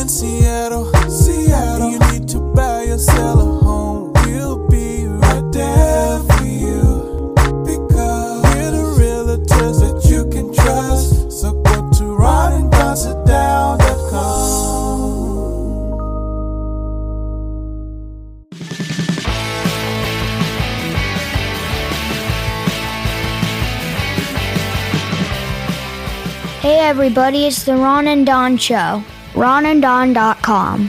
[0.00, 1.90] in Seattle, Seattle.
[1.90, 2.98] You need to buy a
[3.60, 4.12] home.
[4.24, 7.34] We'll be right there for you.
[7.64, 11.32] Because we're the realtors that you can trust.
[11.32, 12.08] So go to.
[26.60, 29.02] Hey everybody, it's the Ron and Don Show.
[29.38, 30.88] RonandDon.com.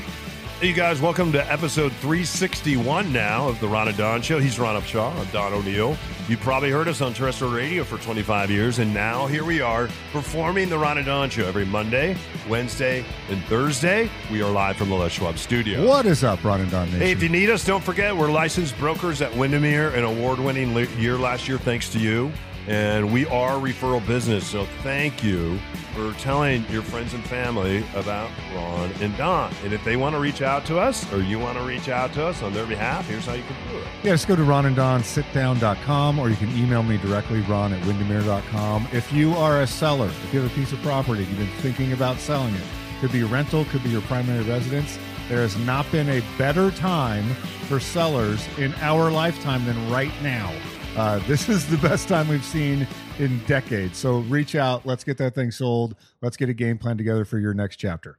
[0.60, 4.40] Hey, you guys, welcome to episode 361 now of the Ron and Don Show.
[4.40, 5.16] He's Ron Upshaw.
[5.16, 5.96] I'm Don O'Neill.
[6.28, 9.88] You probably heard us on terrestrial radio for 25 years, and now here we are
[10.12, 12.18] performing the Ron and Don Show every Monday,
[12.50, 14.10] Wednesday, and Thursday.
[14.32, 15.88] We are live from the Les Schwab studio.
[15.88, 17.02] What is up, Ron and Don Nation?
[17.02, 20.76] Hey, if you need us, don't forget we're licensed brokers at Windermere, an award winning
[20.98, 22.32] year last year, thanks to you.
[22.70, 24.46] And we are referral business.
[24.46, 25.58] So thank you
[25.96, 29.52] for telling your friends and family about Ron and Don.
[29.64, 32.14] And if they want to reach out to us or you want to reach out
[32.14, 33.88] to us on their behalf, here's how you can do it.
[34.04, 38.88] yeah, just go to ronanddonsitdown.com or you can email me directly, ron at windermere.com.
[38.94, 41.94] If you are a seller, if you have a piece of property, you've been thinking
[41.94, 42.62] about selling it,
[43.02, 47.28] could be rental, could be your primary residence, there has not been a better time
[47.68, 50.54] for sellers in our lifetime than right now.
[50.96, 52.88] Uh, this is the best time we've seen
[53.20, 53.98] in decades.
[53.98, 54.86] So reach out.
[54.86, 55.96] Let's get that thing sold.
[56.22, 58.18] Let's get a game plan together for your next chapter.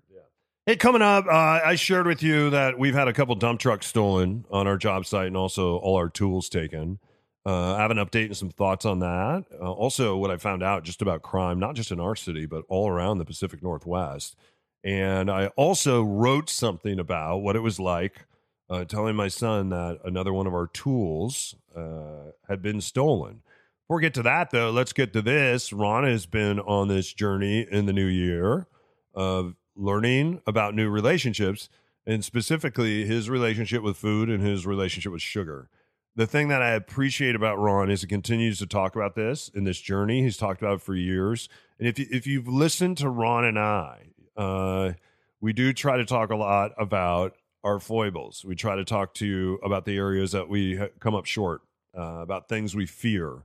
[0.67, 3.87] Hey, coming up, uh, I shared with you that we've had a couple dump trucks
[3.87, 6.99] stolen on our job site and also all our tools taken.
[7.47, 9.47] Uh, I have an update and some thoughts on that.
[9.61, 12.65] Uh, also, what I found out just about crime, not just in our city, but
[12.69, 14.37] all around the Pacific Northwest.
[14.85, 18.27] And I also wrote something about what it was like
[18.71, 23.43] uh, telling my son that another one of our tools uh, had been stolen.
[23.83, 25.73] Before we get to that, though, let's get to this.
[25.73, 28.69] Ron has been on this journey in the new year
[29.13, 31.69] of learning about new relationships
[32.07, 35.69] and specifically his relationship with food and his relationship with sugar.
[36.15, 39.65] The thing that I appreciate about Ron is he continues to talk about this in
[39.65, 40.23] this journey.
[40.23, 41.49] He's talked about it for years.
[41.79, 44.93] And if you, if you've listened to Ron and I, uh,
[45.41, 47.35] we do try to talk a lot about
[47.65, 48.45] our foibles.
[48.45, 51.63] We try to talk to you about the areas that we come up short,
[51.97, 53.45] uh, about things we fear,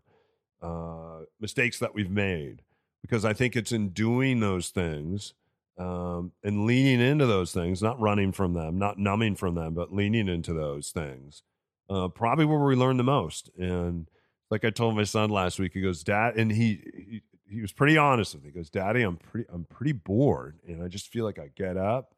[0.62, 2.62] uh, mistakes that we've made.
[3.02, 5.34] Because I think it's in doing those things
[5.78, 9.94] um, and leaning into those things, not running from them, not numbing from them, but
[9.94, 11.44] leaning into those things,
[11.90, 13.52] uh, probably where we learn the most.
[13.60, 14.10] And
[14.50, 17.74] like I told my son last week, he goes, "Dad," and he he, he was
[17.74, 18.50] pretty honest with me.
[18.50, 21.78] He goes, "Daddy, I'm pretty I'm pretty bored, and I just feel like I get
[21.78, 22.15] up,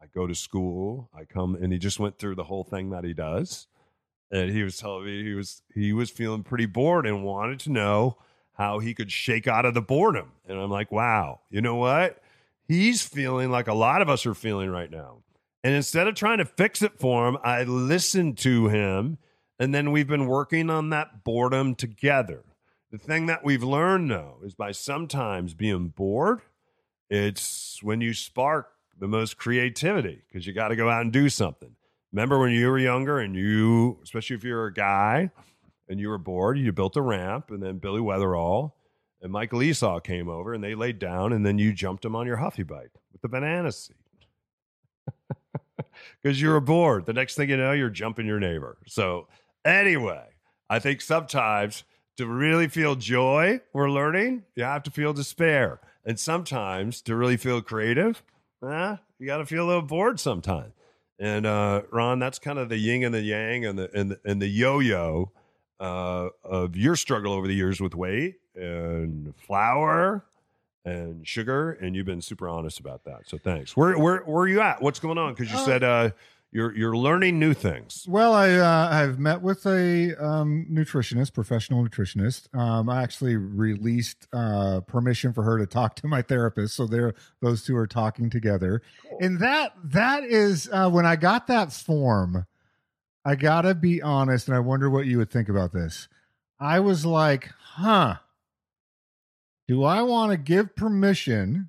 [0.00, 3.04] I go to school, I come," and he just went through the whole thing that
[3.04, 3.66] he does.
[4.30, 7.72] And he was telling me he was he was feeling pretty bored and wanted to
[7.72, 8.18] know
[8.52, 10.32] how he could shake out of the boredom.
[10.46, 12.20] And I'm like, wow, you know what?
[12.66, 15.22] He's feeling like a lot of us are feeling right now.
[15.64, 19.18] And instead of trying to fix it for him, I listened to him.
[19.58, 22.44] And then we've been working on that boredom together.
[22.90, 26.40] The thing that we've learned, though, is by sometimes being bored,
[27.10, 31.28] it's when you spark the most creativity because you got to go out and do
[31.28, 31.74] something.
[32.12, 35.30] Remember when you were younger and you, especially if you're a guy
[35.88, 38.72] and you were bored, you built a ramp, and then Billy Weatherall
[39.20, 42.26] and Michael Esau came over and they laid down, and then you jumped them on
[42.26, 43.96] your Huffy bike with the banana seat
[46.22, 47.06] because you were bored.
[47.06, 48.78] The next thing you know, you're jumping your neighbor.
[48.86, 49.28] So,
[49.64, 50.24] anyway,
[50.70, 51.84] I think sometimes
[52.16, 55.80] to really feel joy, we're learning, you have to feel despair.
[56.04, 58.22] And sometimes to really feel creative,
[58.62, 60.72] eh, you got to feel a little bored sometimes.
[61.18, 64.20] And uh, Ron, that's kind of the yin and the yang and the and the,
[64.24, 65.32] and the yo-yo
[65.80, 70.24] uh, of your struggle over the years with weight and flour
[70.84, 73.22] and sugar, and you've been super honest about that.
[73.26, 73.76] So thanks.
[73.76, 74.80] Where where where are you at?
[74.80, 75.34] What's going on?
[75.34, 76.10] Because you said uh,
[76.50, 78.06] you're you're learning new things.
[78.08, 82.54] Well, I uh, I've met with a um, nutritionist, professional nutritionist.
[82.56, 87.14] Um, I actually released uh, permission for her to talk to my therapist, so there
[87.42, 88.82] those two are talking together.
[89.20, 92.46] And that that is uh, when I got that form.
[93.24, 96.08] I gotta be honest, and I wonder what you would think about this.
[96.58, 98.16] I was like, huh.
[99.66, 101.68] Do I want to give permission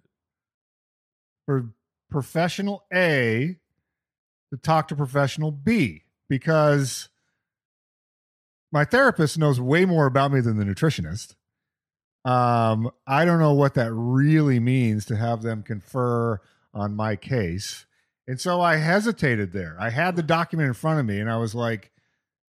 [1.45, 1.73] for
[2.09, 3.57] professional A
[4.51, 7.09] to talk to professional B because
[8.71, 11.35] my therapist knows way more about me than the nutritionist.
[12.25, 16.39] Um, I don't know what that really means to have them confer
[16.73, 17.85] on my case.
[18.27, 19.75] And so I hesitated there.
[19.79, 21.91] I had the document in front of me and I was like,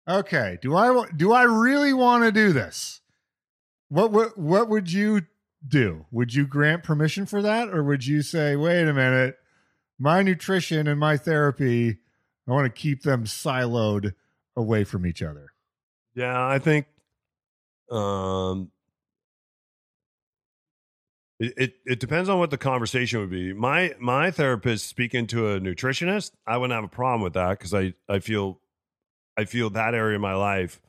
[0.07, 3.01] okay, do I do I really want to do this?
[3.89, 5.21] What what what would you
[5.67, 6.05] do?
[6.11, 9.37] Would you grant permission for that or would you say, "Wait a minute,
[9.99, 11.97] my nutrition and my therapy,
[12.47, 14.13] I want to keep them siloed
[14.55, 15.51] away from each other.
[16.15, 16.87] Yeah, I think
[17.91, 18.71] um
[21.39, 23.53] it, it, it depends on what the conversation would be.
[23.53, 27.73] My my therapist speaking to a nutritionist, I wouldn't have a problem with that because
[27.73, 28.59] I, I feel
[29.37, 30.81] I feel that area of my life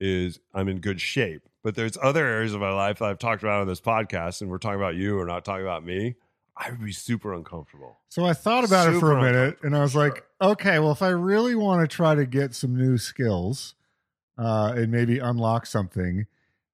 [0.00, 1.42] is I'm in good shape.
[1.62, 4.50] But there's other areas of my life that I've talked about on this podcast, and
[4.50, 6.14] we're talking about you or not talking about me.
[6.60, 7.96] I would be super uncomfortable.
[8.10, 10.92] So I thought about it for a minute and I was uncomfortable, like, okay, well,
[10.92, 13.74] if I really want to try to get some new skills
[14.36, 16.26] uh, and maybe unlock something,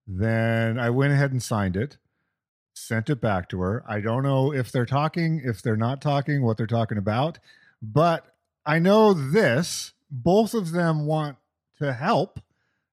[0.04, 1.98] then I went ahead and signed it,
[2.74, 3.84] sent it back to her.
[3.86, 7.38] I don't know if they're talking, if they're not talking, what they're talking about,
[7.80, 8.34] but
[8.64, 11.36] I know this both of them want
[11.78, 12.40] to help.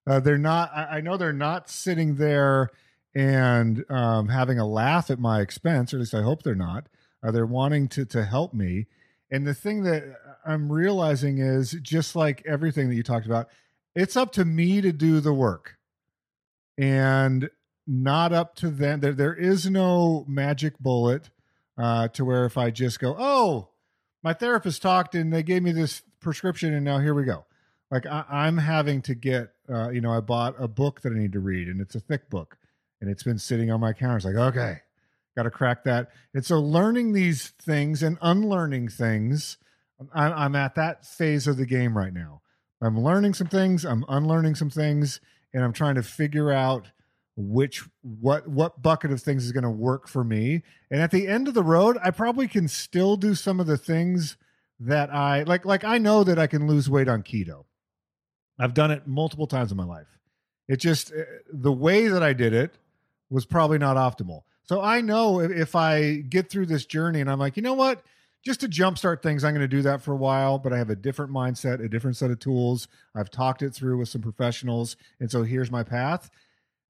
[0.06, 2.70] Uh, they're not, I, I know they're not sitting there
[3.16, 6.88] and um, having a laugh at my expense, or at least I hope they're not.
[7.24, 8.88] Uh, they're wanting to to help me.
[9.32, 10.04] And the thing that
[10.46, 13.50] I'm realizing is just like everything that you talked about,
[13.96, 15.78] it's up to me to do the work
[16.78, 17.50] and
[17.88, 19.00] not up to them.
[19.00, 21.30] There, there is no magic bullet
[21.78, 23.70] uh, to where if I just go, oh,
[24.24, 27.46] my therapist talked and they gave me this prescription and now here we go.
[27.90, 31.18] Like I, I'm having to get, uh, you know, I bought a book that I
[31.18, 32.58] need to read and it's a thick book
[33.04, 34.16] and it's been sitting on my counter.
[34.16, 34.78] It's like, okay,
[35.36, 36.12] got to crack that.
[36.34, 39.58] And so learning these things and unlearning things,
[40.16, 42.42] I, I'm at that phase of the game right now.
[42.82, 45.20] I'm learning some things, I'm unlearning some things,
[45.54, 46.92] and I'm trying to figure out
[47.36, 50.64] which what what bucket of things is going to work for me.
[50.90, 53.78] And at the end of the road, I probably can still do some of the
[53.78, 54.38] things
[54.80, 57.66] that I like like I know that I can lose weight on keto.
[58.58, 60.08] I've done it multiple times in my life.
[60.70, 62.78] It just uh, the way that I did it
[63.34, 64.44] was probably not optimal.
[64.66, 67.74] So I know if, if I get through this journey and I'm like, you know
[67.74, 68.04] what,
[68.46, 70.60] just to jumpstart things, I'm going to do that for a while.
[70.60, 72.88] But I have a different mindset, a different set of tools.
[73.16, 76.30] I've talked it through with some professionals, and so here's my path.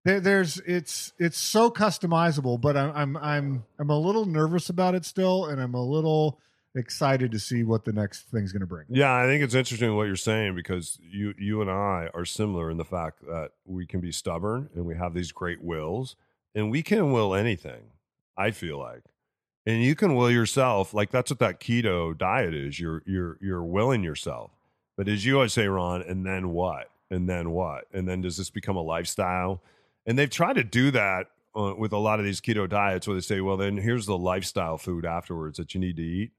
[0.04, 4.96] There, there's it's it's so customizable, but I'm I'm I'm I'm a little nervous about
[4.96, 6.40] it still, and I'm a little
[6.76, 8.86] excited to see what the next thing's going to bring.
[8.90, 12.70] Yeah, I think it's interesting what you're saying because you you and I are similar
[12.70, 16.16] in the fact that we can be stubborn and we have these great wills
[16.56, 17.92] and we can will anything.
[18.36, 19.04] I feel like.
[19.66, 22.80] And you can will yourself, like that's what that keto diet is.
[22.80, 24.52] You're you're you're willing yourself.
[24.98, 26.90] But as you always say, Ron, and then what?
[27.10, 27.86] And then what?
[27.94, 29.62] And then does this become a lifestyle?
[30.06, 33.16] And they've tried to do that uh, with a lot of these keto diets where
[33.16, 36.32] they say, well, then here's the lifestyle food afterwards that you need to eat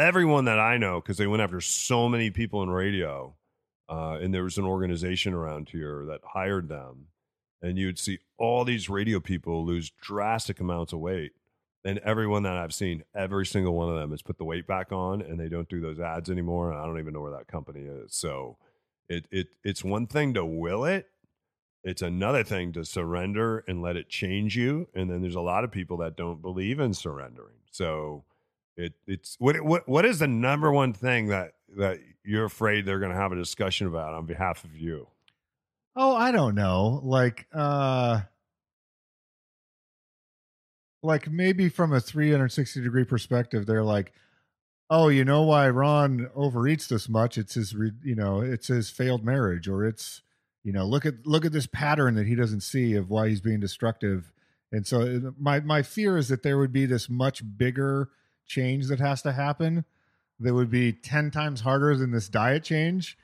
[0.00, 3.34] everyone that I know, because they went after so many people in radio,
[3.88, 7.06] uh, and there was an organization around here that hired them,
[7.62, 11.32] and you'd see all these radio people lose drastic amounts of weight.
[11.84, 14.92] And everyone that I've seen, every single one of them has put the weight back
[14.92, 16.70] on, and they don't do those ads anymore.
[16.70, 18.14] And I don't even know where that company is.
[18.14, 18.58] So,
[19.08, 21.06] it it it's one thing to will it,
[21.82, 24.88] it's another thing to surrender and let it change you.
[24.94, 27.56] And then there's a lot of people that don't believe in surrendering.
[27.70, 28.24] So,
[28.76, 32.98] it it's what what what is the number one thing that that you're afraid they're
[32.98, 35.08] going to have a discussion about on behalf of you?
[35.96, 37.00] Oh, I don't know.
[37.02, 38.20] Like uh
[41.02, 44.12] like maybe from a 360 degree perspective they're like
[44.90, 49.24] oh you know why ron overeats this much it's his you know it's his failed
[49.24, 50.22] marriage or it's
[50.62, 53.40] you know look at look at this pattern that he doesn't see of why he's
[53.40, 54.32] being destructive
[54.72, 58.10] and so uh, my my fear is that there would be this much bigger
[58.46, 59.84] change that has to happen
[60.38, 63.16] that would be 10 times harder than this diet change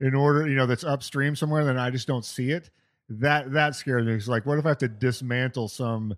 [0.00, 2.70] in order you know that's upstream somewhere then i just don't see it.
[3.08, 4.12] That that scares me.
[4.14, 6.16] It's like what if i have to dismantle some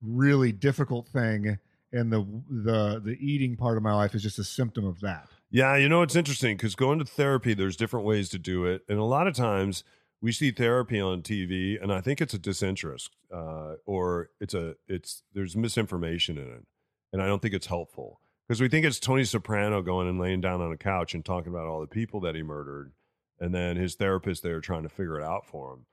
[0.00, 1.58] really difficult thing
[1.92, 5.28] and the the the eating part of my life is just a symptom of that?
[5.50, 8.82] Yeah, you know it's interesting because going to therapy, there's different ways to do it,
[8.88, 9.84] and a lot of times
[10.22, 14.76] we see therapy on TV, and I think it's a disinterest, uh, or it's a
[14.88, 16.64] it's there's misinformation in it,
[17.12, 20.40] and I don't think it's helpful because we think it's Tony Soprano going and laying
[20.40, 22.92] down on a couch and talking about all the people that he murdered,
[23.40, 25.86] and then his therapist there trying to figure it out for him.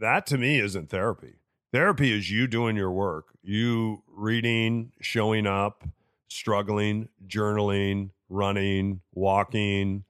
[0.00, 1.36] That to me isn't therapy.
[1.72, 5.84] Therapy is you doing your work, you reading, showing up,
[6.28, 10.04] struggling, journaling, running, walking,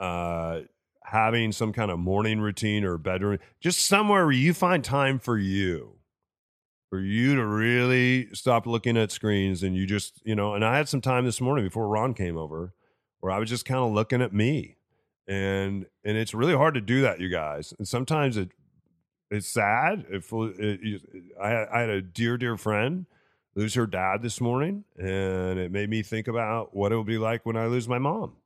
[0.00, 0.60] uh,
[1.04, 5.38] having some kind of morning routine or bedroom, just somewhere where you find time for
[5.38, 5.96] you,
[6.90, 10.54] for you to really stop looking at screens and you just, you know.
[10.54, 12.72] And I had some time this morning before Ron came over
[13.20, 14.75] where I was just kind of looking at me.
[15.28, 17.74] And and it's really hard to do that, you guys.
[17.78, 18.50] And sometimes it
[19.30, 20.06] it's sad.
[20.08, 21.02] It, it, it
[21.40, 23.06] I, had, I had a dear, dear friend
[23.56, 27.18] lose her dad this morning, and it made me think about what it will be
[27.18, 28.36] like when I lose my mom.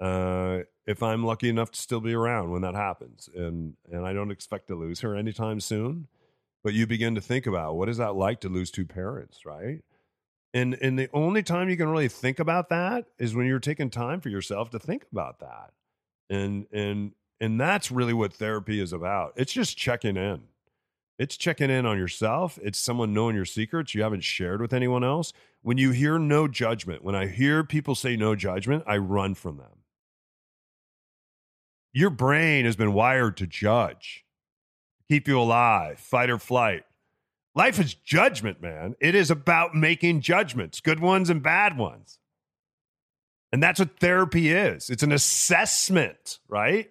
[0.00, 4.12] Uh, if I'm lucky enough to still be around when that happens, and and I
[4.12, 6.08] don't expect to lose her anytime soon,
[6.64, 9.80] but you begin to think about what is that like to lose two parents, right?
[10.54, 13.90] And and the only time you can really think about that is when you're taking
[13.90, 15.72] time for yourself to think about that.
[16.30, 19.32] And and and that's really what therapy is about.
[19.36, 20.42] It's just checking in.
[21.18, 22.58] It's checking in on yourself.
[22.62, 25.32] It's someone knowing your secrets you haven't shared with anyone else.
[25.60, 29.58] When you hear no judgment, when I hear people say no judgment, I run from
[29.58, 29.82] them.
[31.92, 34.24] Your brain has been wired to judge,
[35.08, 36.84] keep you alive, fight or flight.
[37.54, 38.96] Life is judgment, man.
[38.98, 42.18] It is about making judgments, good ones and bad ones.
[43.52, 46.90] And that's what therapy is it's an assessment, right?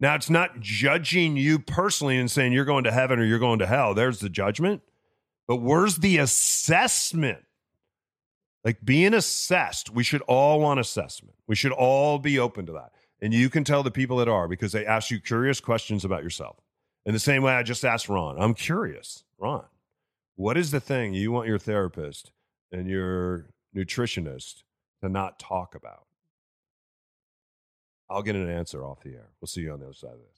[0.00, 3.60] Now, it's not judging you personally and saying you're going to heaven or you're going
[3.60, 3.94] to hell.
[3.94, 4.82] There's the judgment.
[5.46, 7.44] But where's the assessment?
[8.64, 11.36] Like being assessed, we should all want assessment.
[11.46, 12.92] We should all be open to that.
[13.20, 16.24] And you can tell the people that are because they ask you curious questions about
[16.24, 16.56] yourself.
[17.06, 19.64] In the same way I just asked Ron, I'm curious, Ron,
[20.34, 22.32] what is the thing you want your therapist
[22.72, 24.62] and your nutritionist
[25.02, 26.06] to not talk about?
[28.08, 29.30] I'll get an answer off the air.
[29.40, 30.28] We'll see you on the other side of this.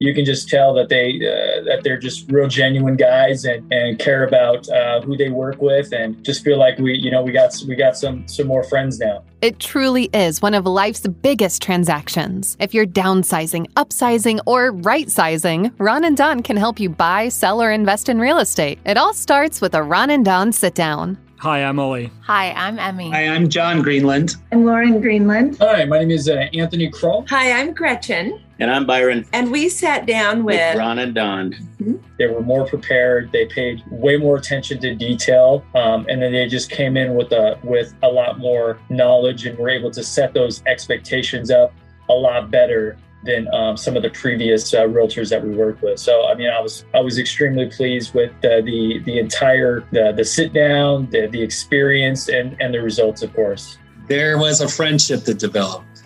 [0.00, 3.98] You can just tell that they uh, that they're just real genuine guys and, and
[3.98, 7.30] care about uh, who they work with and just feel like we you know we
[7.30, 9.22] got we got some some more friends now.
[9.40, 12.56] It truly is one of life's biggest transactions.
[12.60, 17.62] If you're downsizing, upsizing, or right sizing, Ron and Don can help you buy, sell,
[17.62, 18.80] or invest in real estate.
[18.84, 21.23] It all starts with a Ron and Don sit down.
[21.44, 22.10] Hi, I'm Ollie.
[22.22, 23.10] Hi, I'm Emmy.
[23.10, 24.36] Hi, I'm John Greenland.
[24.50, 25.58] I'm Lauren Greenland.
[25.60, 27.26] Hi, my name is uh, Anthony Kroll.
[27.28, 28.40] Hi, I'm Gretchen.
[28.60, 29.26] And I'm Byron.
[29.34, 31.52] And we sat down with, with Ron and Don.
[31.52, 31.96] Mm-hmm.
[32.18, 33.30] They were more prepared.
[33.30, 37.30] They paid way more attention to detail, um, and then they just came in with
[37.32, 41.74] a with a lot more knowledge, and were able to set those expectations up
[42.08, 45.98] a lot better than um, some of the previous uh, realtors that we worked with.
[45.98, 50.12] So I mean, I was I was extremely pleased with uh, the the entire the,
[50.12, 53.78] the sit down, the, the experience, and and the results, of course.
[54.06, 56.04] There was a friendship that developed,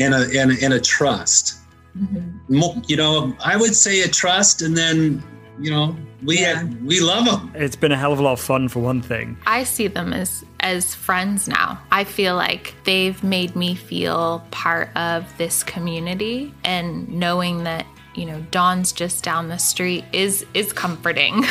[0.00, 1.58] and a and a, and a trust.
[1.96, 2.80] Mm-hmm.
[2.88, 5.22] You know, I would say a trust, and then
[5.62, 6.64] you know we yeah.
[6.84, 7.52] we love them.
[7.54, 9.36] It's been a hell of a lot of fun for one thing.
[9.46, 11.80] I see them as as friends now.
[11.90, 18.26] I feel like they've made me feel part of this community and knowing that you
[18.26, 21.44] know Don's just down the street is is comforting.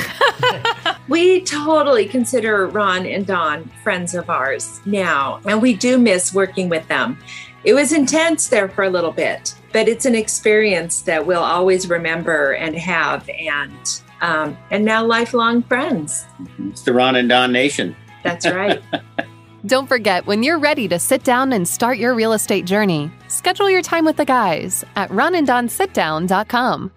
[1.07, 6.69] we totally consider Ron and Don friends of ours now, and we do miss working
[6.69, 7.17] with them.
[7.63, 11.89] It was intense there for a little bit, but it's an experience that we'll always
[11.89, 16.25] remember and have, and um, and now lifelong friends.
[16.59, 17.95] It's the Ron and Don Nation.
[18.23, 18.81] That's right.
[19.65, 23.69] Don't forget, when you're ready to sit down and start your real estate journey, schedule
[23.69, 26.91] your time with the guys at ronanddonsitdown.com.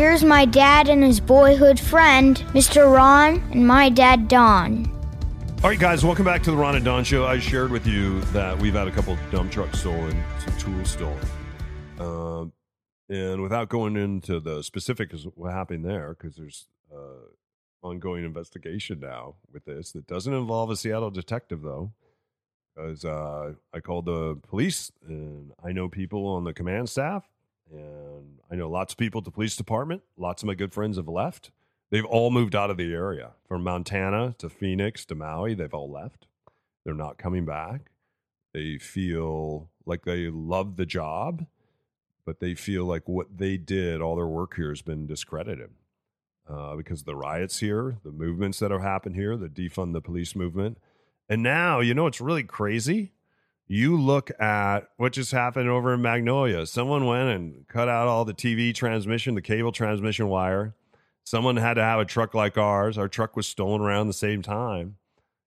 [0.00, 2.90] Here's my dad and his boyhood friend, Mr.
[2.90, 4.90] Ron, and my dad, Don.
[5.62, 7.26] All right, guys, welcome back to the Ron and Don Show.
[7.26, 11.26] I shared with you that we've had a couple dump trucks stolen, some tools stolen.
[11.98, 12.52] Um,
[13.10, 19.00] and without going into the specifics of what happened there, because there's uh, ongoing investigation
[19.00, 21.92] now with this that doesn't involve a Seattle detective, though.
[22.74, 27.28] Because uh, I called the police, and I know people on the command staff,
[27.72, 30.02] and I know lots of people at the police department.
[30.16, 31.50] Lots of my good friends have left.
[31.90, 35.54] They've all moved out of the area from Montana to Phoenix to Maui.
[35.54, 36.26] They've all left.
[36.84, 37.90] They're not coming back.
[38.52, 41.46] They feel like they love the job
[42.30, 45.70] but they feel like what they did, all their work here has been discredited
[46.48, 50.00] uh, because of the riots here, the movements that have happened here, the defund the
[50.00, 50.78] police movement.
[51.28, 53.14] And now, you know, it's really crazy.
[53.72, 56.66] You look at what just happened over in Magnolia.
[56.66, 60.74] Someone went and cut out all the TV transmission, the cable transmission wire.
[61.22, 62.98] Someone had to have a truck like ours.
[62.98, 64.96] Our truck was stolen around the same time.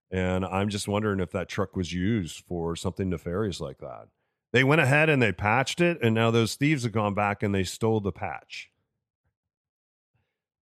[0.09, 4.07] And I'm just wondering if that truck was used for something nefarious like that.
[4.53, 7.53] They went ahead and they patched it, and now those thieves have gone back and
[7.53, 8.69] they stole the patch.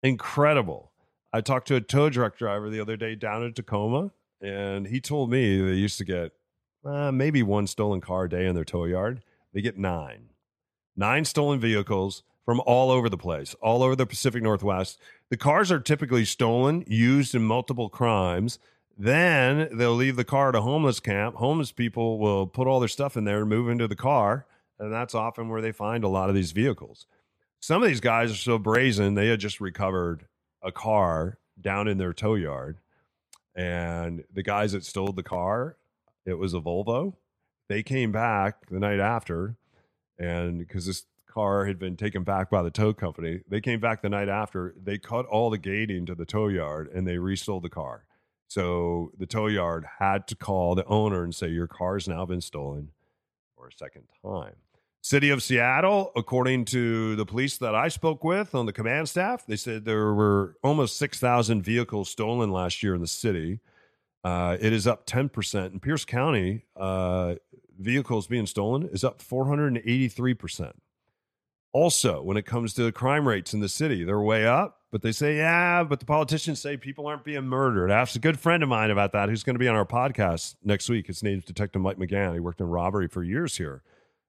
[0.05, 0.93] Incredible.
[1.33, 5.01] I talked to a tow truck driver the other day down in Tacoma, and he
[5.01, 6.31] told me they used to get
[6.85, 9.23] uh, maybe one stolen car a day in their tow yard.
[9.53, 10.31] They get nine.
[10.97, 14.99] Nine stolen vehicles from all over the place, all over the Pacific Northwest.
[15.31, 18.59] The cars are typically stolen, used in multiple crimes,
[18.97, 21.37] then they'll leave the car at a homeless camp.
[21.37, 24.47] Homeless people will put all their stuff in there and move into the car
[24.79, 27.07] and that's often where they find a lot of these vehicles.
[27.61, 30.27] Some of these guys are so brazen, they had just recovered
[30.63, 32.79] a car down in their tow yard.
[33.55, 35.77] And the guys that stole the car,
[36.27, 37.15] it was a Volvo.
[37.69, 39.57] They came back the night after,
[40.19, 44.03] and because this car had been taken back by the tow company, they came back
[44.03, 44.75] the night after.
[44.83, 48.07] They cut all the gating to the tow yard and they resold the car.
[48.49, 52.41] So the tow yard had to call the owner and say, Your car's now been
[52.41, 52.91] stolen
[53.57, 54.55] for a second time.
[55.01, 59.47] City of Seattle, according to the police that I spoke with on the command staff,
[59.47, 63.61] they said there were almost 6,000 vehicles stolen last year in the city.
[64.25, 65.73] Uh, it is up 10%.
[65.73, 67.37] In Pierce County, uh,
[67.79, 70.73] vehicles being stolen is up 483%.
[71.73, 75.03] Also, when it comes to the crime rates in the city, they're way up, but
[75.03, 77.91] they say, yeah, but the politicians say people aren't being murdered.
[77.91, 79.85] I asked a good friend of mine about that who's going to be on our
[79.85, 81.07] podcast next week.
[81.07, 82.33] His name's Detective Mike McGann.
[82.33, 83.83] He worked in robbery for years here.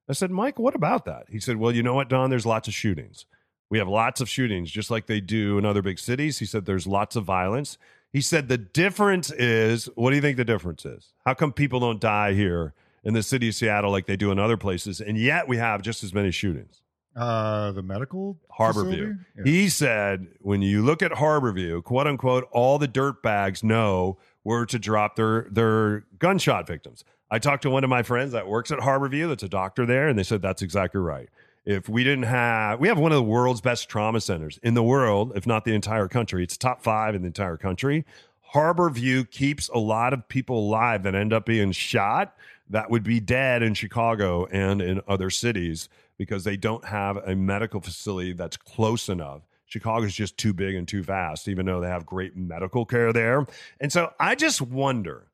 [0.08, 1.26] I said, Mike, what about that?
[1.30, 2.30] He said, well, you know what, Don?
[2.30, 3.26] There's lots of shootings.
[3.70, 6.40] We have lots of shootings, just like they do in other big cities.
[6.40, 7.78] He said, there's lots of violence.
[8.12, 11.12] He said, the difference is what do you think the difference is?
[11.24, 12.74] How come people don't die here
[13.04, 15.00] in the city of Seattle like they do in other places?
[15.00, 16.82] And yet we have just as many shootings.
[17.16, 19.18] Uh, the medical Harborview.
[19.36, 19.44] Yeah.
[19.44, 24.64] He said, when you look at Harborview, quote unquote, all the dirt bags know where
[24.66, 27.04] to drop their their gunshot victims.
[27.30, 30.08] I talked to one of my friends that works at Harborview, that's a doctor there,
[30.08, 31.28] and they said that's exactly right.
[31.64, 34.82] If we didn't have, we have one of the world's best trauma centers in the
[34.82, 36.42] world, if not the entire country.
[36.42, 38.06] It's top five in the entire country.
[38.54, 42.34] Harborview keeps a lot of people alive that end up being shot
[42.70, 47.34] that would be dead in Chicago and in other cities because they don't have a
[47.34, 49.42] medical facility that's close enough.
[49.66, 53.46] Chicago's just too big and too fast, even though they have great medical care there.
[53.80, 55.28] And so I just wonder,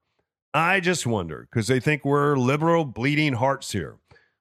[0.52, 3.96] I just wonder, because they think we're liberal bleeding hearts here.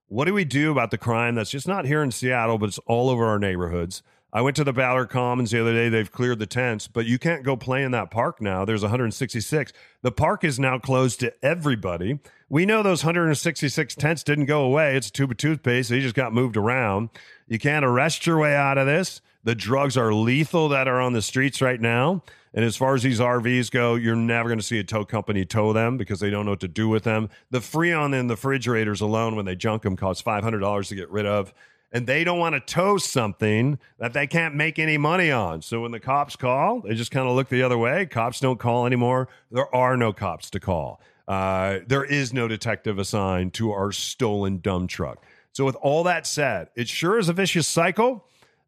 [0.08, 2.80] What do we do about the crime that's just not here in Seattle, but it's
[2.86, 4.04] all over our neighborhoods?
[4.32, 5.90] I went to the Ballard Commons the other day.
[5.90, 8.66] They've cleared the tents, but you can't go play in that park now.
[8.66, 9.74] There's 166.
[10.04, 12.20] The park is now closed to everybody.
[12.50, 14.96] We know those 166 tents didn't go away.
[14.96, 15.90] It's a tube of toothpaste.
[15.90, 17.10] They just got moved around.
[17.48, 19.22] You can't arrest your way out of this.
[19.46, 22.24] The drugs are lethal that are on the streets right now.
[22.54, 25.46] And as far as these RVs go, you're never going to see a tow company
[25.46, 27.30] tow them because they don't know what to do with them.
[27.52, 31.26] The Freon in the refrigerators alone, when they junk them, costs $500 to get rid
[31.26, 31.54] of
[31.96, 35.62] and they don't want to tow something that they can't make any money on.
[35.62, 38.06] So when the cops call, they just kind of look the other way.
[38.06, 39.30] Cops don't call anymore.
[39.50, 41.00] There are no cops to call.
[41.26, 45.24] Uh, there is no detective assigned to our stolen dumb truck.
[45.54, 48.26] So with all that said, it sure is a vicious cycle.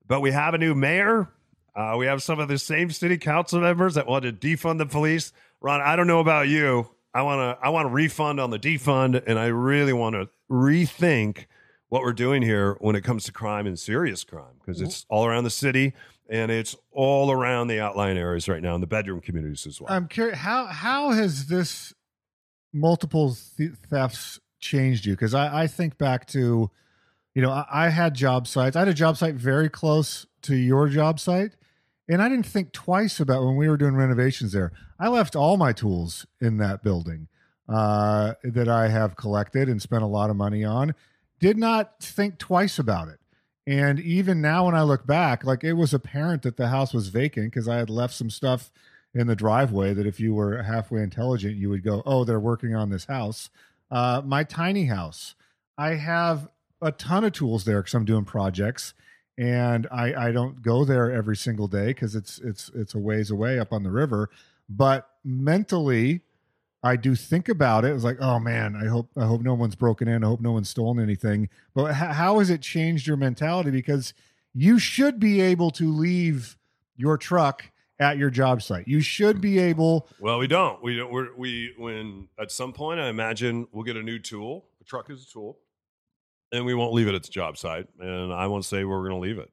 [0.07, 1.29] But we have a new mayor.
[1.75, 4.85] Uh, we have some of the same city council members that want to defund the
[4.85, 5.31] police.
[5.61, 6.89] Ron, I don't know about you.
[7.13, 7.65] I want to.
[7.65, 11.45] I want to refund on the defund, and I really want to rethink
[11.89, 15.25] what we're doing here when it comes to crime and serious crime because it's all
[15.25, 15.93] around the city
[16.29, 19.91] and it's all around the outlying areas right now in the bedroom communities as well.
[19.91, 21.93] I'm curious how how has this
[22.73, 25.13] multiple th- thefts changed you?
[25.13, 26.69] Because I, I think back to,
[27.37, 28.75] you know, I, I had job sites.
[28.75, 31.55] I had a job site very close to your job site,
[32.09, 34.71] and I didn't think twice about when we were doing renovations there.
[34.99, 37.27] I left all my tools in that building
[37.69, 40.95] uh, that I have collected and spent a lot of money on.
[41.39, 43.19] Did not think twice about it.
[43.67, 47.09] And even now, when I look back, like it was apparent that the house was
[47.09, 48.71] vacant because I had left some stuff
[49.13, 52.73] in the driveway that if you were halfway intelligent, you would go, oh, they're working
[52.73, 53.51] on this house.
[53.91, 55.35] Uh, my tiny house,
[55.77, 56.49] I have
[56.81, 58.93] a ton of tools there because I'm doing projects
[59.37, 63.29] and I, I don't go there every single day because it's it's it's a ways
[63.29, 64.29] away up on the river.
[64.69, 66.21] But mentally,
[66.83, 67.93] I do think about it.
[67.93, 70.23] It's like, oh man, I hope I hope no one's broken in.
[70.23, 71.49] I hope no one's stolen anything.
[71.75, 73.71] But h- how has it changed your mentality?
[73.71, 74.13] Because
[74.53, 76.57] you should be able to leave
[76.95, 78.87] your truck at your job site.
[78.87, 80.07] You should be able.
[80.19, 80.81] Well, we don't.
[80.83, 81.11] We don't.
[81.11, 84.65] We're, we when at some point, I imagine we'll get a new tool.
[84.81, 85.57] A truck is a tool,
[86.51, 87.87] and we won't leave it at the job site.
[87.99, 89.51] And I won't say we're going to leave it.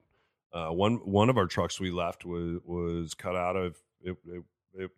[0.52, 4.16] Uh, one one of our trucks we left was was cut out of it.
[4.24, 4.42] It,
[4.74, 4.90] it,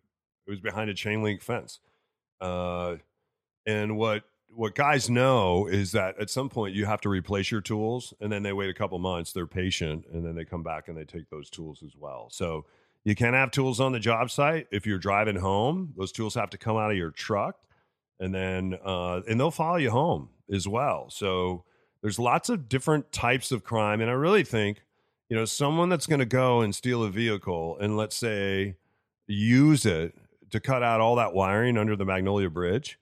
[0.47, 1.79] it was behind a chain link fence.
[2.39, 2.97] Uh,
[3.65, 7.61] and what what guys know is that at some point you have to replace your
[7.61, 9.33] tools, and then they wait a couple months.
[9.33, 12.29] They're patient, and then they come back and they take those tools as well.
[12.31, 12.65] So
[13.03, 15.93] you can't have tools on the job site if you're driving home.
[15.97, 17.55] Those tools have to come out of your truck,
[18.19, 21.09] and then uh, and they'll follow you home as well.
[21.09, 21.63] So
[22.01, 24.81] there's lots of different types of crime, and I really think
[25.29, 28.75] you know someone that's going to go and steal a vehicle and let's say
[29.27, 30.15] use it
[30.51, 32.97] to cut out all that wiring under the Magnolia Bridge.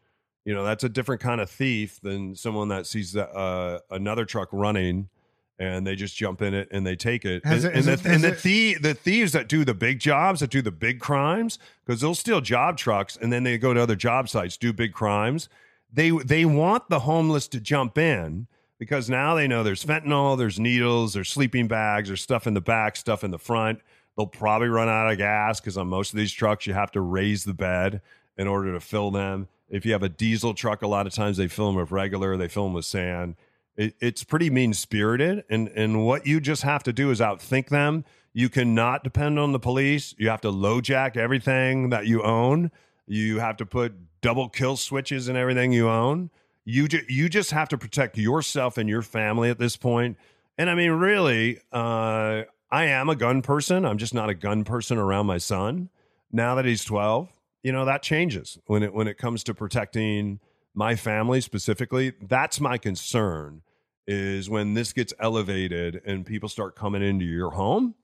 [0.45, 4.25] You know, that's a different kind of thief than someone that sees the, uh, another
[4.25, 5.09] truck running
[5.57, 7.45] and they just jump in it and they take it.
[7.45, 9.99] Has and, it- and it- the, and the, thie- the thieves that do the big
[9.99, 13.73] jobs, that do the big crimes, because they'll steal job trucks and then they go
[13.73, 15.47] to other job sites, do big crimes.
[15.93, 18.47] They they want the homeless to jump in
[18.77, 22.61] because now they know there's fentanyl, there's needles, there's sleeping bags, there's stuff in the
[22.61, 23.79] back, stuff in the front.
[24.17, 27.01] They'll probably run out of gas because on most of these trucks you have to
[27.01, 28.01] raise the bed
[28.37, 29.47] in order to fill them.
[29.69, 32.37] If you have a diesel truck, a lot of times they fill them with regular,
[32.37, 33.35] they fill them with sand.
[33.75, 37.67] It, it's pretty mean spirited, and and what you just have to do is outthink
[37.67, 38.05] them.
[38.31, 40.15] You cannot depend on the police.
[40.17, 42.71] You have to low jack everything that you own.
[43.07, 46.29] You have to put double kill switches in everything you own.
[46.65, 50.17] You ju- you just have to protect yourself and your family at this point.
[50.57, 53.85] And I mean, really, uh, I am a gun person.
[53.85, 55.89] I'm just not a gun person around my son.
[56.31, 57.29] Now that he's 12,
[57.63, 60.39] you know that changes when it when it comes to protecting
[60.73, 62.13] my family specifically.
[62.21, 63.61] That's my concern
[64.07, 67.95] is when this gets elevated and people start coming into your home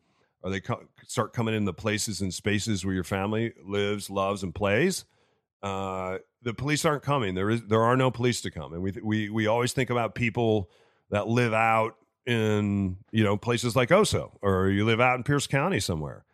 [0.41, 4.41] or they co- start coming in the places and spaces where your family lives, loves,
[4.41, 5.05] and plays.
[5.61, 7.35] Uh, the police aren't coming.
[7.35, 10.15] There is there are no police to come, and we we we always think about
[10.15, 10.69] people
[11.09, 15.47] that live out in you know places like Oso or you live out in Pierce
[15.47, 16.25] County somewhere.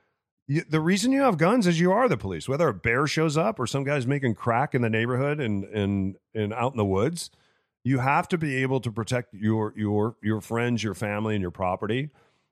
[0.50, 2.48] You, the reason you have guns is you are the police.
[2.48, 6.16] Whether a bear shows up or some guy's making crack in the neighborhood and and
[6.34, 7.30] and out in the woods,
[7.84, 11.52] you have to be able to protect your your your friends, your family, and your
[11.52, 12.10] property.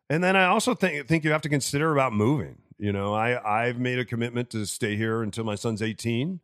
[0.09, 2.57] And then I also think think you have to consider about moving.
[2.77, 6.41] You know, I I've made a commitment to stay here until my son's 18.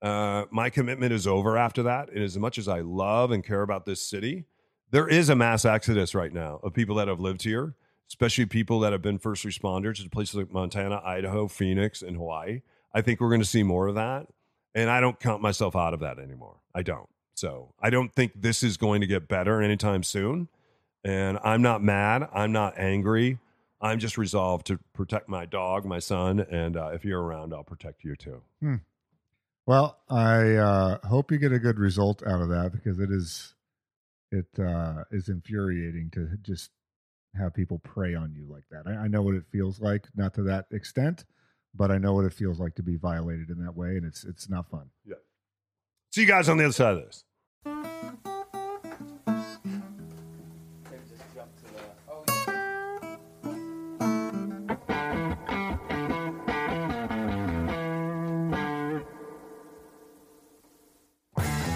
[0.00, 2.10] Uh, my commitment is over after that.
[2.10, 4.44] And as much as I love and care about this city,
[4.90, 7.74] there is a mass exodus right now of people that have lived here,
[8.08, 12.62] especially people that have been first responders to places like Montana, Idaho, Phoenix, and Hawaii.
[12.94, 14.28] I think we're going to see more of that.
[14.74, 16.56] And I don't count myself out of that anymore.
[16.74, 17.08] I don't.
[17.34, 20.48] So I don't think this is going to get better anytime soon.
[21.04, 22.28] And I'm not mad.
[22.32, 23.38] I'm not angry.
[23.80, 26.40] I'm just resolved to protect my dog, my son.
[26.40, 28.42] And uh, if you're around, I'll protect you too.
[28.60, 28.76] Hmm.
[29.68, 33.54] Well, I uh, hope you get a good result out of that because it is
[34.32, 36.70] it uh, is infuriating to just
[37.36, 38.90] have people prey on you like that.
[38.90, 41.26] I, I know what it feels like, not to that extent,
[41.74, 44.24] but I know what it feels like to be violated in that way, and it's
[44.24, 44.88] it's not fun.
[45.04, 45.16] Yeah.
[46.12, 47.24] See you guys on the other side of this.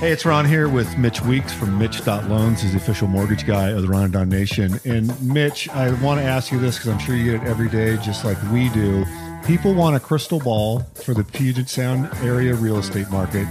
[0.02, 2.60] Hey, it's Ron here with Mitch Weeks from Mitch.loans.
[2.60, 4.80] He's the official mortgage guy of the Ron and Don Nation.
[4.84, 7.68] And Mitch, I want to ask you this because I'm sure you get it every
[7.68, 9.04] day, just like we do.
[9.46, 13.44] People want a crystal ball for the Puget Sound area real estate market.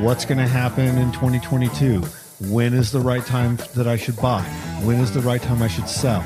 [0.00, 2.00] What's going to happen in 2022?
[2.48, 4.42] When is the right time that I should buy?
[4.84, 6.24] When is the right time I should sell?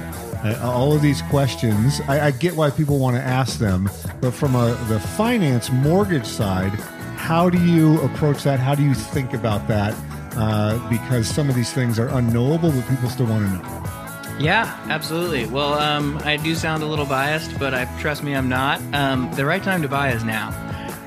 [0.61, 3.89] All of these questions, I, I get why people want to ask them,
[4.21, 6.79] but from a, the finance mortgage side,
[7.23, 8.59] how do you approach that?
[8.59, 9.95] How do you think about that?
[10.37, 14.39] Uh, because some of these things are unknowable, but people still want to know.
[14.41, 15.47] Yeah, absolutely.
[15.47, 18.83] Well, um, I do sound a little biased, but I trust me, I'm not.
[18.93, 20.51] Um, the right time to buy is now.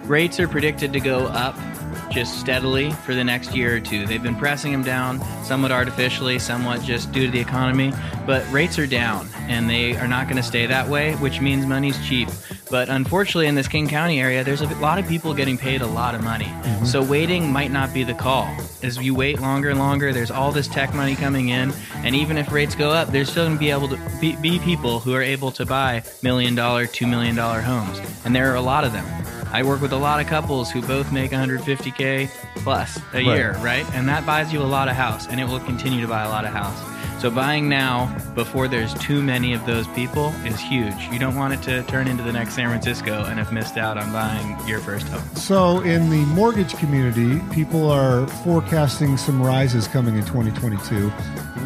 [0.05, 1.57] Rates are predicted to go up
[2.15, 4.05] just steadily for the next year or two.
[4.05, 7.91] They've been pressing them down somewhat artificially, somewhat just due to the economy,
[8.25, 11.65] but rates are down and they are not going to stay that way, which means
[11.65, 12.29] money's cheap.
[12.71, 15.87] But unfortunately, in this King County area, there's a lot of people getting paid a
[15.87, 16.45] lot of money.
[16.45, 16.87] Mhm.
[16.87, 18.47] So waiting might not be the call.
[18.81, 22.37] As you wait longer and longer, there's all this tech money coming in, and even
[22.37, 25.13] if rates go up, there's still going to be able to be, be people who
[25.13, 28.83] are able to buy million dollar, two million dollar homes, and there are a lot
[28.85, 29.05] of them.
[29.55, 33.37] I work with a lot of couples who both make 150k plus a Right.
[33.37, 33.85] year, right?
[33.93, 36.29] And that buys you a lot of house, and it will continue to buy a
[36.29, 36.77] lot of house.
[37.21, 41.07] So buying now before there's too many of those people is huge.
[41.09, 43.97] You don't want it to turn into the next San Francisco and have missed out
[43.97, 45.23] on buying your first home.
[45.35, 51.07] So, in the mortgage community, people are forecasting some rises coming in 2022.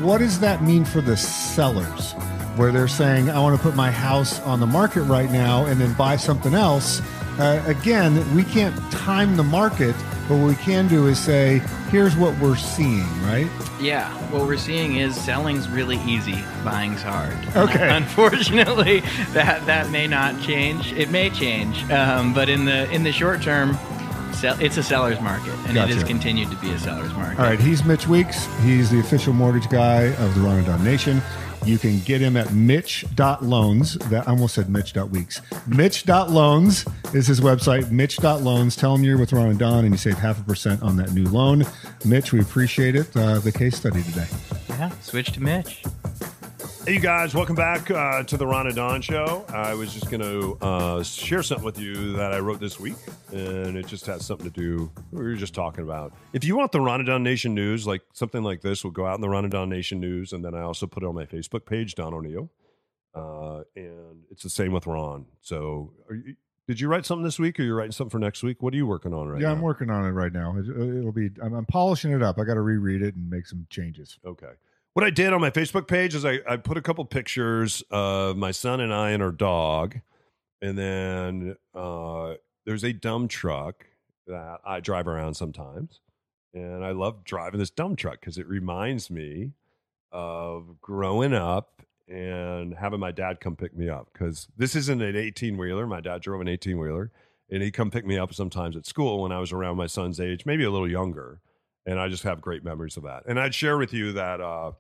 [0.06, 2.14] What does that mean for the sellers?
[2.56, 5.82] Where they're saying, I want to put my house on the market right now and
[5.82, 7.02] then buy something else.
[7.40, 9.96] Uh, again, we can't time the market,
[10.28, 13.48] but what we can do is say, here's what we're seeing, right?
[13.80, 17.38] Yeah, what we're seeing is selling's really easy, buying's hard.
[17.56, 17.90] Okay.
[17.96, 19.00] Unfortunately,
[19.32, 20.92] that that may not change.
[20.92, 23.78] It may change, um, but in the in the short term,
[24.34, 27.40] sell, it's a seller's market, and it has continued to be a seller's market.
[27.40, 28.48] All right, he's Mitch Weeks.
[28.64, 31.22] He's the official mortgage guy of the Ron and Don Nation.
[31.70, 33.94] You can get him at mitch.loans.
[34.10, 35.42] That I almost said mitch.weeks.
[35.68, 37.92] Mitch.loans is his website.
[37.92, 38.76] Mitch.loans.
[38.76, 41.14] Tell him you're with Ron and Don and you save half a percent on that
[41.14, 41.64] new loan.
[42.06, 43.16] Mitch, we appreciate it.
[43.16, 44.26] Uh, the case study today.
[44.70, 45.84] Yeah, switch to Mitch.
[46.90, 49.46] Hey, you guys, welcome back uh, to the Ron and Don Show.
[49.50, 52.96] I was just going to uh, share something with you that I wrote this week,
[53.32, 54.92] and it just has something to do.
[55.12, 56.14] We were just talking about.
[56.34, 59.06] If you want the Ron and Don Nation news, like something like this, will go
[59.06, 61.14] out in the Ron and Don Nation news, and then I also put it on
[61.14, 62.50] my Facebook page, Don O'Neill,
[63.14, 65.28] uh, and it's the same with Ron.
[65.42, 68.64] So, you, did you write something this week, or you're writing something for next week?
[68.64, 69.54] What are you working on right yeah, now?
[69.54, 70.58] I'm working on it right now.
[70.58, 70.66] It,
[71.06, 71.30] will be.
[71.40, 72.40] I'm, I'm polishing it up.
[72.40, 74.18] I got to reread it and make some changes.
[74.26, 74.54] Okay.
[74.94, 78.36] What I did on my Facebook page is I, I put a couple pictures of
[78.38, 80.00] my son and I and our dog.
[80.62, 82.34] And then uh,
[82.66, 83.86] there's a dump truck
[84.26, 86.02] that I drive around sometimes.
[86.56, 89.52] And I love driving this dump truck because it reminds me
[90.12, 94.10] of growing up and having my dad come pick me up.
[94.12, 95.86] Because this isn't an 18 wheeler.
[95.86, 97.12] My dad drove an 18 wheeler.
[97.52, 100.20] And he'd come pick me up sometimes at school when I was around my son's
[100.20, 101.42] age, maybe a little younger
[101.90, 103.24] and I just have great memories of that.
[103.26, 104.74] And I'd share with you that uh,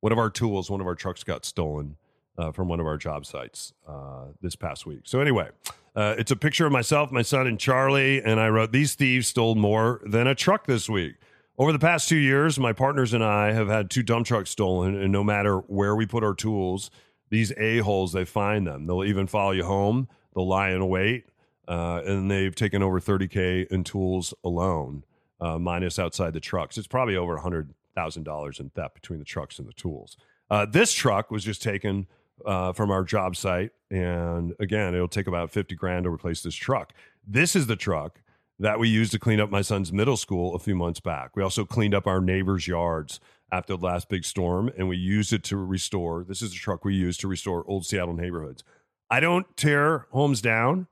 [0.00, 1.96] one of our tools, one of our trucks got stolen
[2.38, 5.00] uh, from one of our job sites uh, this past week.
[5.04, 5.50] So anyway,
[5.94, 9.28] uh, it's a picture of myself, my son, and Charlie, and I wrote, "These thieves
[9.28, 11.16] stole more than a truck this week."
[11.58, 14.96] Over the past two years, my partners and I have had two dump trucks stolen,
[14.96, 16.90] and no matter where we put our tools,
[17.28, 18.86] these a holes they find them.
[18.86, 20.08] They'll even follow you home.
[20.34, 21.26] They'll lie in wait,
[21.68, 25.04] uh, and they've taken over 30k in tools alone
[25.44, 26.78] uh, minus outside the trucks.
[26.78, 30.16] It's probably over $100,000 in theft between the trucks and the tools.
[30.50, 32.06] Uh, this truck was just taken
[32.46, 33.72] uh, from our job site.
[33.90, 36.94] And again, it'll take about 50 grand to replace this truck.
[37.26, 38.20] This is the truck
[38.58, 41.36] that we used to clean up my son's middle school a few months back.
[41.36, 43.20] We also cleaned up our neighbors' yards
[43.52, 46.24] after the last big storm, and we used it to restore.
[46.24, 48.64] This is the truck we use to restore old Seattle neighborhoods.
[49.10, 50.86] I don't tear homes down.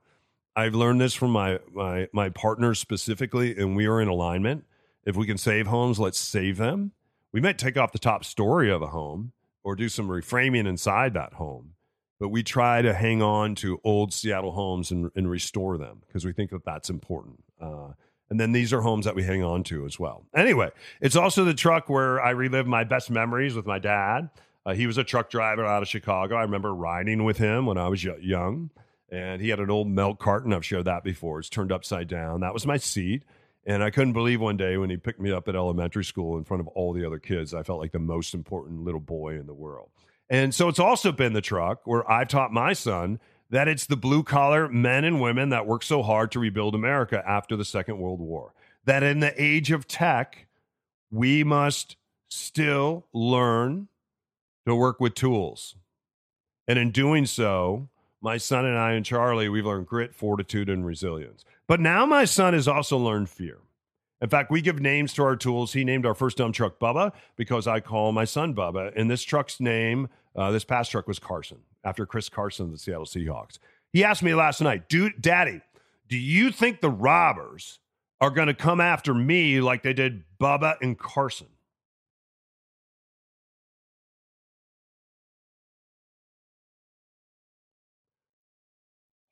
[0.55, 4.65] I've learned this from my my my partners specifically, and we are in alignment.
[5.05, 6.91] If we can save homes, let's save them.
[7.31, 11.13] We might take off the top story of a home or do some reframing inside
[11.15, 11.73] that home,
[12.19, 16.25] but we try to hang on to old Seattle homes and, and restore them because
[16.25, 17.43] we think that that's important.
[17.59, 17.93] Uh,
[18.29, 20.25] and then these are homes that we hang on to as well.
[20.35, 20.69] Anyway,
[21.01, 24.29] it's also the truck where I relive my best memories with my dad.
[24.65, 26.35] Uh, he was a truck driver out of Chicago.
[26.35, 28.69] I remember riding with him when I was young
[29.13, 30.53] and he had an old milk carton.
[30.53, 31.39] I've shared that before.
[31.39, 32.39] It's turned upside down.
[32.39, 33.23] That was my seat.
[33.65, 36.43] And I couldn't believe one day when he picked me up at elementary school in
[36.43, 39.45] front of all the other kids, I felt like the most important little boy in
[39.45, 39.89] the world.
[40.29, 43.19] And so it's also been the truck where I've taught my son
[43.51, 47.23] that it's the blue collar men and women that worked so hard to rebuild America
[47.25, 48.53] after the Second World War.
[48.85, 50.47] That in the age of tech,
[51.11, 51.97] we must
[52.29, 53.89] still learn
[54.65, 55.75] to work with tools.
[56.67, 57.89] And in doing so,
[58.23, 61.43] my son and I and Charlie, we've learned grit, fortitude, and resilience.
[61.67, 63.57] But now my son has also learned fear.
[64.21, 65.73] In fact, we give names to our tools.
[65.73, 68.93] He named our first dump truck Bubba because I call my son Bubba.
[68.95, 72.77] And this truck's name, uh, this past truck was Carson, after Chris Carson of the
[72.77, 73.59] Seattle Seahawks.
[73.91, 75.59] He asked me last night, Dude, Daddy,
[76.07, 77.79] do you think the robbers
[78.21, 81.47] are going to come after me like they did Bubba and Carson?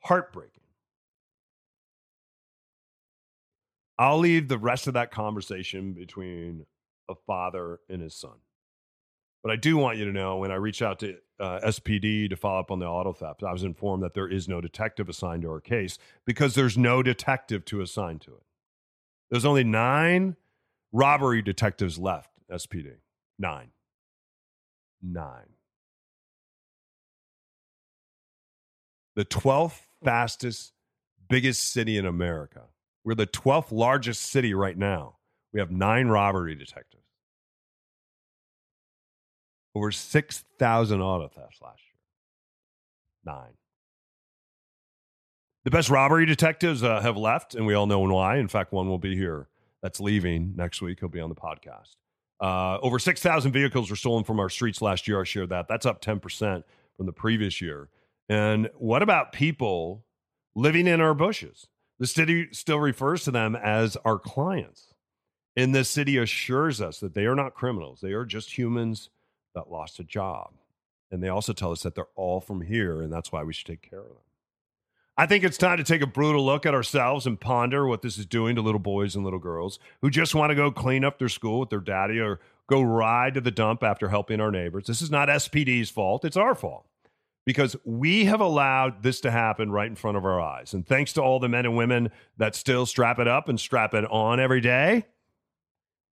[0.01, 0.63] Heartbreaking.
[3.97, 6.65] I'll leave the rest of that conversation between
[7.09, 8.37] a father and his son.
[9.43, 12.35] But I do want you to know when I reached out to uh, SPD to
[12.35, 15.43] follow up on the auto theft, I was informed that there is no detective assigned
[15.43, 18.43] to our case because there's no detective to assign to it.
[19.31, 20.35] There's only nine
[20.91, 22.97] robbery detectives left, SPD.
[23.39, 23.69] Nine.
[25.01, 25.49] Nine.
[29.15, 30.73] The 12th fastest,
[31.29, 32.63] biggest city in America.
[33.03, 35.17] We're the 12th largest city right now.
[35.53, 37.03] We have nine robbery detectives.
[39.73, 41.81] Over 6,000 auto thefts last
[43.25, 43.33] year.
[43.33, 43.53] Nine.
[45.63, 48.37] The best robbery detectives uh, have left, and we all know why.
[48.37, 49.47] In fact, one will be here
[49.81, 50.99] that's leaving next week.
[50.99, 51.95] He'll be on the podcast.
[52.39, 55.21] Uh, over 6,000 vehicles were stolen from our streets last year.
[55.21, 55.67] I shared that.
[55.67, 56.63] That's up 10%
[56.97, 57.89] from the previous year.
[58.29, 60.05] And what about people
[60.55, 61.67] living in our bushes?
[61.99, 64.93] The city still refers to them as our clients.
[65.55, 69.09] And the city assures us that they are not criminals, they are just humans
[69.53, 70.51] that lost a job.
[71.11, 73.67] And they also tell us that they're all from here, and that's why we should
[73.67, 74.17] take care of them.
[75.17, 78.17] I think it's time to take a brutal look at ourselves and ponder what this
[78.17, 81.19] is doing to little boys and little girls who just want to go clean up
[81.19, 84.87] their school with their daddy or go ride to the dump after helping our neighbors.
[84.87, 86.87] This is not SPD's fault, it's our fault
[87.45, 90.73] because we have allowed this to happen right in front of our eyes.
[90.73, 93.93] And thanks to all the men and women that still strap it up and strap
[93.93, 95.05] it on every day,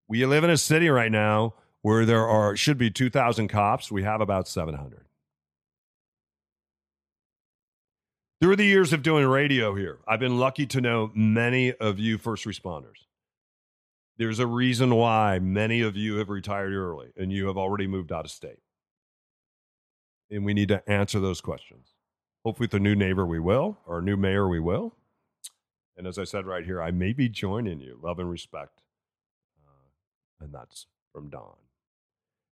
[0.08, 3.92] we live in a city right now where there are should be 2,000 cops.
[3.92, 5.06] We have about 700.
[8.40, 12.18] Through the years of doing radio here, I've been lucky to know many of you
[12.18, 13.06] first responders.
[14.18, 18.12] There's a reason why many of you have retired early and you have already moved
[18.12, 18.60] out of state.
[20.30, 21.94] And we need to answer those questions.
[22.44, 24.94] Hopefully, with a new neighbor, we will, or a new mayor, we will.
[25.98, 28.00] And as I said right here, I may be joining you.
[28.02, 28.82] Love and respect.
[29.66, 31.56] Uh, and that's from Don.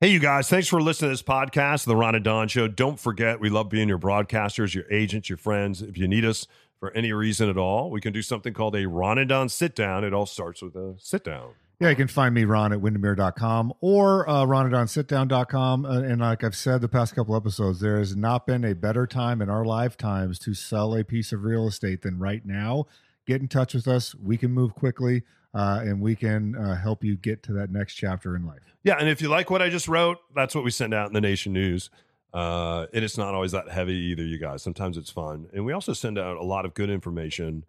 [0.02, 2.68] Hey, you guys, thanks for listening to this podcast, The Ron and Don Show.
[2.68, 5.82] Don't forget, we love being your broadcasters, your agents, your friends.
[5.82, 6.48] If you need us
[6.80, 9.76] for any reason at all, we can do something called a Ron and Don sit
[9.76, 10.04] down.
[10.04, 11.52] It all starts with a sit down.
[11.80, 15.86] Yeah, you can find me, Ron, at windermere.com or uh, ronanddonsitdown.com.
[15.86, 19.06] Uh, and like I've said the past couple episodes, there has not been a better
[19.06, 22.86] time in our lifetimes to sell a piece of real estate than right now.
[23.28, 24.16] Get in touch with us.
[24.16, 27.96] We can move quickly uh, and we can uh, help you get to that next
[27.96, 28.62] chapter in life.
[28.84, 31.14] Yeah, and if you like what I just wrote, that's what we send out in
[31.14, 31.90] the Nation News.
[32.34, 34.62] Uh, and it's not always that heavy either, you guys.
[34.62, 35.48] Sometimes it's fun.
[35.54, 37.66] And we also send out a lot of good information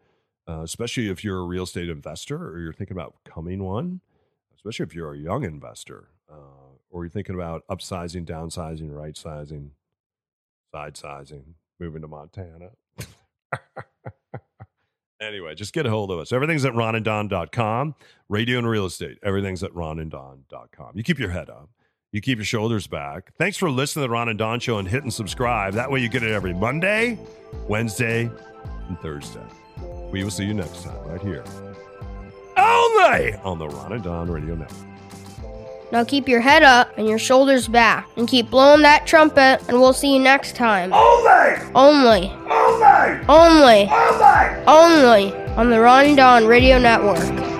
[0.48, 4.00] uh, especially if you're a real estate investor or you're thinking about becoming one,
[4.54, 9.72] especially if you're a young investor uh, or you're thinking about upsizing, downsizing, right sizing,
[10.72, 12.70] side sizing, moving to Montana.
[15.20, 16.32] anyway, just get a hold of us.
[16.32, 17.94] Everything's at ronanddon.com.
[18.28, 20.92] Radio and real estate, everything's at ronanddon.com.
[20.94, 21.70] You keep your head up.
[22.12, 23.34] You keep your shoulders back.
[23.34, 25.74] Thanks for listening to the Ron and Don Show and hitting subscribe.
[25.74, 27.18] That way you get it every Monday,
[27.68, 28.30] Wednesday,
[28.88, 29.65] and Thursday.
[30.16, 31.44] We will see you next time right here.
[32.56, 34.88] Only on the Ron and Don Radio Network.
[35.92, 39.78] Now keep your head up and your shoulders back and keep blowing that trumpet and
[39.78, 40.90] we'll see you next time.
[40.94, 41.60] Only!
[41.74, 42.32] Only.
[42.48, 43.26] Only!
[43.28, 43.90] Only.
[43.90, 44.64] Only!
[44.66, 47.55] Only on the Ron and Don Radio Network.